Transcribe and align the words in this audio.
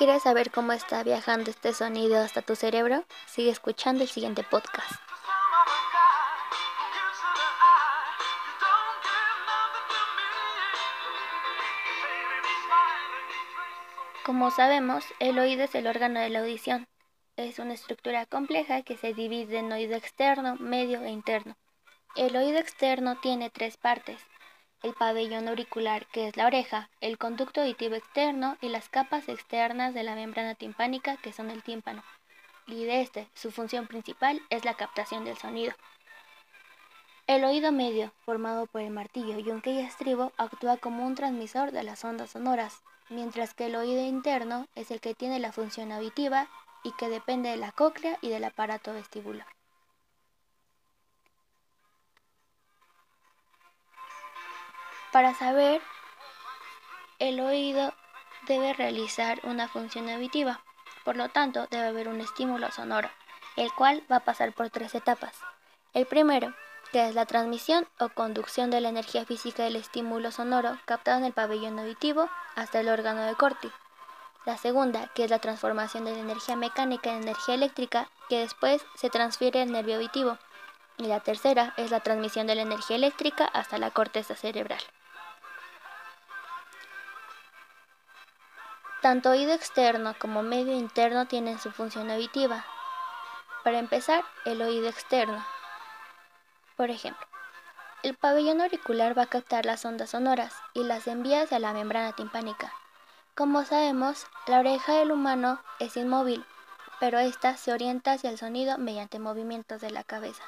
¿Quieres 0.00 0.22
saber 0.22 0.50
cómo 0.50 0.72
está 0.72 1.02
viajando 1.02 1.50
este 1.50 1.74
sonido 1.74 2.18
hasta 2.22 2.40
tu 2.40 2.56
cerebro? 2.56 3.04
Sigue 3.26 3.50
escuchando 3.50 4.02
el 4.02 4.08
siguiente 4.08 4.42
podcast. 4.42 4.94
Como 14.24 14.50
sabemos, 14.50 15.04
el 15.18 15.38
oído 15.38 15.64
es 15.64 15.74
el 15.74 15.86
órgano 15.86 16.20
de 16.20 16.30
la 16.30 16.38
audición. 16.38 16.88
Es 17.36 17.58
una 17.58 17.74
estructura 17.74 18.24
compleja 18.24 18.80
que 18.80 18.96
se 18.96 19.12
divide 19.12 19.58
en 19.58 19.70
oído 19.70 19.96
externo, 19.96 20.56
medio 20.56 21.02
e 21.02 21.10
interno. 21.10 21.56
El 22.16 22.36
oído 22.36 22.58
externo 22.58 23.18
tiene 23.20 23.50
tres 23.50 23.76
partes, 23.76 24.20
el 24.82 24.94
pabellón 24.94 25.48
auricular, 25.48 26.06
que 26.06 26.28
es 26.28 26.36
la 26.36 26.46
oreja, 26.46 26.88
el 27.00 27.18
conducto 27.18 27.60
auditivo 27.60 27.94
externo 27.94 28.56
y 28.60 28.68
las 28.68 28.88
capas 28.88 29.28
externas 29.28 29.94
de 29.94 30.02
la 30.02 30.14
membrana 30.14 30.54
timpánica, 30.54 31.16
que 31.16 31.32
son 31.32 31.50
el 31.50 31.62
tímpano. 31.62 32.02
Y 32.66 32.84
de 32.84 33.02
este, 33.02 33.28
su 33.34 33.50
función 33.50 33.86
principal 33.86 34.40
es 34.48 34.64
la 34.64 34.74
captación 34.74 35.24
del 35.24 35.36
sonido. 35.36 35.74
El 37.26 37.44
oído 37.44 37.72
medio, 37.72 38.12
formado 38.24 38.66
por 38.66 38.80
el 38.80 38.90
martillo, 38.90 39.38
y 39.38 39.78
estribo, 39.78 40.32
actúa 40.36 40.78
como 40.78 41.06
un 41.06 41.14
transmisor 41.14 41.70
de 41.70 41.82
las 41.82 42.04
ondas 42.04 42.30
sonoras, 42.30 42.82
mientras 43.08 43.54
que 43.54 43.66
el 43.66 43.76
oído 43.76 44.02
interno 44.04 44.66
es 44.74 44.90
el 44.90 45.00
que 45.00 45.14
tiene 45.14 45.38
la 45.38 45.52
función 45.52 45.92
auditiva 45.92 46.48
y 46.82 46.92
que 46.92 47.08
depende 47.08 47.50
de 47.50 47.56
la 47.56 47.72
cóclea 47.72 48.18
y 48.22 48.30
del 48.30 48.44
aparato 48.44 48.92
vestibular. 48.94 49.46
Para 55.12 55.34
saber, 55.34 55.82
el 57.18 57.40
oído 57.40 57.92
debe 58.46 58.72
realizar 58.72 59.40
una 59.42 59.66
función 59.66 60.08
auditiva, 60.08 60.60
por 61.04 61.16
lo 61.16 61.28
tanto 61.30 61.66
debe 61.68 61.88
haber 61.88 62.06
un 62.06 62.20
estímulo 62.20 62.70
sonoro, 62.70 63.10
el 63.56 63.72
cual 63.72 64.04
va 64.10 64.16
a 64.16 64.24
pasar 64.24 64.52
por 64.52 64.70
tres 64.70 64.94
etapas. 64.94 65.34
El 65.94 66.06
primero, 66.06 66.54
que 66.92 67.08
es 67.08 67.16
la 67.16 67.26
transmisión 67.26 67.88
o 67.98 68.08
conducción 68.10 68.70
de 68.70 68.80
la 68.80 68.88
energía 68.88 69.24
física 69.24 69.64
del 69.64 69.74
estímulo 69.74 70.30
sonoro 70.30 70.78
captado 70.84 71.18
en 71.18 71.24
el 71.24 71.32
pabellón 71.32 71.80
auditivo 71.80 72.30
hasta 72.54 72.78
el 72.78 72.88
órgano 72.88 73.22
de 73.22 73.34
Corti. 73.34 73.70
La 74.46 74.58
segunda, 74.58 75.08
que 75.08 75.24
es 75.24 75.30
la 75.30 75.40
transformación 75.40 76.04
de 76.04 76.12
la 76.12 76.20
energía 76.20 76.54
mecánica 76.54 77.10
en 77.10 77.22
energía 77.22 77.56
eléctrica, 77.56 78.08
que 78.28 78.38
después 78.38 78.84
se 78.94 79.10
transfiere 79.10 79.60
al 79.60 79.72
nervio 79.72 79.96
auditivo. 79.96 80.38
Y 80.96 81.06
la 81.06 81.20
tercera 81.20 81.74
es 81.76 81.90
la 81.90 82.00
transmisión 82.00 82.46
de 82.46 82.54
la 82.54 82.62
energía 82.62 82.96
eléctrica 82.96 83.44
hasta 83.44 83.78
la 83.78 83.90
corteza 83.90 84.36
cerebral. 84.36 84.80
Tanto 89.02 89.30
oído 89.30 89.52
externo 89.52 90.14
como 90.18 90.42
medio 90.42 90.74
interno 90.74 91.26
tienen 91.26 91.58
su 91.58 91.70
función 91.70 92.10
auditiva. 92.10 92.66
Para 93.64 93.78
empezar, 93.78 94.24
el 94.44 94.60
oído 94.60 94.88
externo. 94.88 95.42
Por 96.76 96.90
ejemplo, 96.90 97.26
el 98.02 98.14
pabellón 98.14 98.60
auricular 98.60 99.16
va 99.16 99.22
a 99.22 99.26
captar 99.26 99.64
las 99.64 99.84
ondas 99.84 100.10
sonoras 100.10 100.54
y 100.74 100.84
las 100.84 101.06
envía 101.06 101.42
hacia 101.42 101.58
la 101.58 101.72
membrana 101.72 102.12
timpánica. 102.12 102.72
Como 103.34 103.64
sabemos, 103.64 104.26
la 104.46 104.58
oreja 104.60 104.94
del 104.94 105.12
humano 105.12 105.60
es 105.78 105.96
inmóvil, 105.96 106.44
pero 106.98 107.18
ésta 107.18 107.56
se 107.56 107.72
orienta 107.72 108.12
hacia 108.12 108.28
el 108.28 108.36
sonido 108.36 108.76
mediante 108.76 109.18
movimientos 109.18 109.80
de 109.80 109.90
la 109.90 110.04
cabeza. 110.04 110.42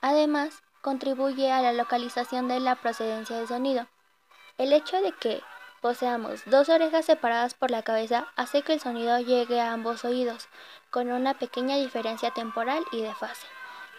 Además, 0.00 0.62
contribuye 0.80 1.52
a 1.52 1.62
la 1.62 1.72
localización 1.72 2.48
de 2.48 2.58
la 2.58 2.74
procedencia 2.74 3.36
del 3.36 3.46
sonido. 3.46 3.86
El 4.56 4.72
hecho 4.72 5.00
de 5.00 5.12
que 5.12 5.42
poseamos 5.80 6.42
dos 6.46 6.68
orejas 6.68 7.04
separadas 7.04 7.54
por 7.54 7.70
la 7.70 7.82
cabeza 7.82 8.26
hace 8.36 8.62
que 8.62 8.74
el 8.74 8.80
sonido 8.80 9.18
llegue 9.20 9.60
a 9.60 9.72
ambos 9.72 10.04
oídos, 10.04 10.48
con 10.90 11.10
una 11.10 11.34
pequeña 11.34 11.76
diferencia 11.76 12.30
temporal 12.30 12.84
y 12.92 13.02
de 13.02 13.14
fase, 13.14 13.46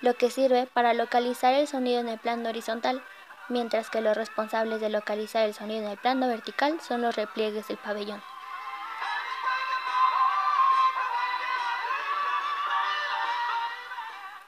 lo 0.01 0.15
que 0.15 0.29
sirve 0.29 0.67
para 0.67 0.93
localizar 0.93 1.53
el 1.53 1.67
sonido 1.67 1.99
en 1.99 2.09
el 2.09 2.19
plano 2.19 2.49
horizontal, 2.49 3.03
mientras 3.47 3.89
que 3.89 4.01
los 4.01 4.15
responsables 4.15 4.81
de 4.81 4.89
localizar 4.89 5.45
el 5.45 5.53
sonido 5.53 5.85
en 5.85 5.91
el 5.91 5.97
plano 5.97 6.27
vertical 6.27 6.79
son 6.81 7.01
los 7.01 7.15
repliegues 7.15 7.67
del 7.67 7.77
pabellón. 7.77 8.21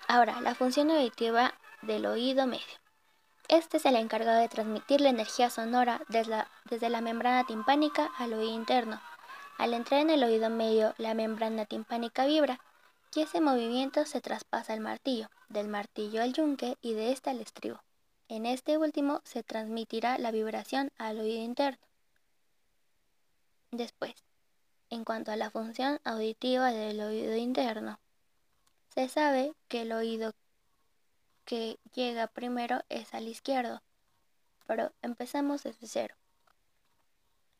Ahora, 0.07 0.41
la 0.41 0.55
función 0.55 0.91
auditiva 0.91 1.53
del 1.81 2.05
oído 2.05 2.45
medio. 2.45 2.80
Este 3.51 3.75
es 3.75 3.85
el 3.85 3.97
encargado 3.97 4.39
de 4.39 4.47
transmitir 4.47 5.01
la 5.01 5.09
energía 5.09 5.49
sonora 5.49 6.01
desde 6.07 6.89
la, 6.89 7.01
membrana 7.01 7.45
timpánica 7.45 8.09
al 8.17 8.31
oído 8.31 8.55
interno. 8.55 9.01
Al 9.57 9.73
entrar 9.73 9.99
en 9.99 10.09
el 10.09 10.23
oído 10.23 10.49
medio, 10.49 10.95
la 10.97 11.13
membrana 11.13 11.65
timpánica 11.65 12.25
vibra 12.25 12.61
y 13.13 13.19
ese 13.19 13.41
movimiento 13.41 14.05
se 14.05 14.21
traspasa 14.21 14.71
al 14.71 14.79
martillo, 14.79 15.29
del 15.49 15.67
martillo 15.67 16.23
al 16.23 16.31
yunque 16.31 16.77
y 16.81 16.93
de 16.93 17.11
este 17.11 17.29
al 17.29 17.41
estribo. 17.41 17.81
En 18.29 18.45
este 18.45 18.77
último 18.77 19.19
se 19.25 19.43
transmitirá 19.43 20.17
la 20.17 20.31
vibración 20.31 20.93
al 20.97 21.19
oído 21.19 21.43
interno. 21.43 21.85
Después, 23.71 24.15
en 24.89 25.03
cuanto 25.03 25.33
a 25.33 25.35
la 25.35 25.51
función 25.51 25.99
auditiva 26.05 26.71
del 26.71 27.01
oído 27.01 27.35
interno, 27.35 27.99
se 28.95 29.09
sabe 29.09 29.53
que 29.67 29.81
el 29.81 29.91
oído 29.91 30.31
que 31.51 31.77
llega 31.93 32.27
primero 32.27 32.79
es 32.87 33.13
al 33.13 33.27
izquierdo. 33.27 33.81
Pero 34.67 34.93
empezamos 35.01 35.63
desde 35.63 35.85
cero. 35.85 36.15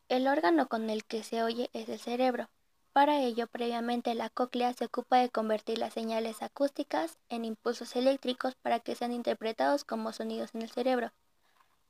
El 0.07 0.29
órgano 0.29 0.69
con 0.69 0.89
el 0.89 1.03
que 1.03 1.23
se 1.23 1.43
oye 1.43 1.69
es 1.73 1.89
el 1.89 1.99
cerebro. 1.99 2.49
Para 2.93 3.19
ello, 3.19 3.47
previamente 3.47 4.15
la 4.15 4.29
cóclea 4.29 4.71
se 4.71 4.85
ocupa 4.85 5.17
de 5.17 5.29
convertir 5.29 5.77
las 5.77 5.93
señales 5.93 6.41
acústicas 6.41 7.17
en 7.27 7.43
impulsos 7.43 7.93
eléctricos 7.97 8.55
para 8.55 8.79
que 8.79 8.95
sean 8.95 9.11
interpretados 9.11 9.83
como 9.83 10.13
sonidos 10.13 10.55
en 10.55 10.61
el 10.61 10.71
cerebro. 10.71 11.11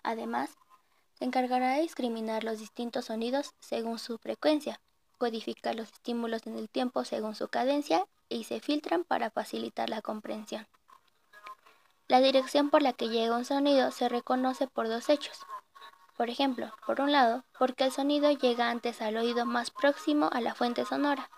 Además, 0.01 0.57
se 1.13 1.25
encargará 1.25 1.75
de 1.75 1.83
discriminar 1.83 2.43
los 2.43 2.57
distintos 2.57 3.05
sonidos 3.05 3.53
según 3.59 3.99
su 3.99 4.17
frecuencia, 4.17 4.81
codificar 5.19 5.75
los 5.75 5.91
estímulos 5.91 6.47
en 6.47 6.57
el 6.57 6.67
tiempo 6.67 7.05
según 7.05 7.35
su 7.35 7.47
cadencia 7.47 8.07
y 8.27 8.45
se 8.45 8.59
filtran 8.59 9.03
para 9.03 9.29
facilitar 9.29 9.87
la 9.91 10.01
comprensión. 10.01 10.65
La 12.11 12.19
dirección 12.19 12.69
por 12.69 12.81
la 12.81 12.91
que 12.91 13.07
llega 13.07 13.37
un 13.37 13.45
sonido 13.45 13.89
se 13.89 14.09
reconoce 14.09 14.67
por 14.67 14.89
dos 14.89 15.07
hechos. 15.07 15.45
Por 16.17 16.29
ejemplo, 16.29 16.73
por 16.85 16.99
un 16.99 17.13
lado, 17.13 17.45
porque 17.57 17.85
el 17.85 17.93
sonido 17.93 18.29
llega 18.31 18.69
antes 18.69 19.01
al 19.01 19.15
oído 19.15 19.45
más 19.45 19.71
próximo 19.71 20.29
a 20.33 20.41
la 20.41 20.53
fuente 20.53 20.83
sonora, 20.83 21.29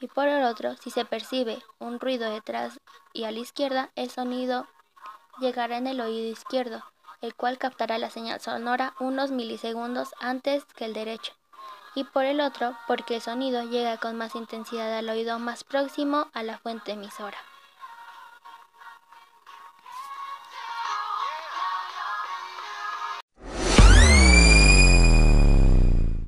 y 0.00 0.06
por 0.06 0.26
el 0.28 0.44
otro, 0.44 0.76
si 0.76 0.90
se 0.90 1.04
percibe 1.04 1.62
un 1.78 2.00
ruido 2.00 2.30
detrás 2.30 2.80
y 3.12 3.24
a 3.24 3.32
la 3.32 3.40
izquierda, 3.40 3.90
el 3.96 4.08
sonido 4.08 4.66
llegará 5.40 5.76
en 5.76 5.88
el 5.88 6.00
oído 6.00 6.32
izquierdo, 6.32 6.82
el 7.20 7.34
cual 7.34 7.58
captará 7.58 7.98
la 7.98 8.08
señal 8.08 8.40
sonora 8.40 8.94
unos 9.00 9.30
milisegundos 9.30 10.14
antes 10.20 10.64
que 10.64 10.86
el 10.86 10.94
derecho, 10.94 11.34
y 11.94 12.04
por 12.04 12.24
el 12.24 12.40
otro, 12.40 12.74
porque 12.86 13.16
el 13.16 13.20
sonido 13.20 13.62
llega 13.64 13.98
con 13.98 14.16
más 14.16 14.34
intensidad 14.36 14.90
al 14.96 15.10
oído 15.10 15.38
más 15.38 15.64
próximo 15.64 16.30
a 16.32 16.42
la 16.42 16.56
fuente 16.56 16.92
emisora. 16.92 17.36